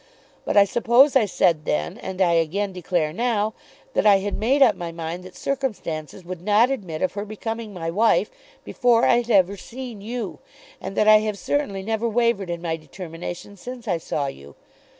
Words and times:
But 0.45 0.57
I 0.57 0.63
suppose 0.65 1.15
I 1.15 1.25
said 1.27 1.63
then, 1.63 1.95
and 1.99 2.21
I 2.23 2.31
again 2.31 2.73
declare 2.73 3.13
now, 3.13 3.53
that 3.93 4.03
I 4.03 4.15
had 4.17 4.33
made 4.35 4.63
up 4.63 4.75
my 4.75 4.91
mind 4.91 5.21
that 5.23 5.35
circumstances 5.35 6.25
would 6.25 6.41
not 6.41 6.71
admit 6.71 7.03
of 7.03 7.13
her 7.13 7.23
becoming 7.23 7.71
my 7.71 7.91
wife 7.91 8.31
before 8.63 9.05
I 9.05 9.17
had 9.17 9.29
ever 9.29 9.55
seen 9.55 10.01
you, 10.01 10.39
and 10.81 10.97
that 10.97 11.07
I 11.07 11.17
have 11.17 11.37
certainly 11.37 11.83
never 11.83 12.09
wavered 12.09 12.49
in 12.49 12.63
my 12.63 12.77
determination 12.77 13.55
since 13.57 13.87
I 13.87 13.99
saw 13.99 14.25
you. 14.25 14.55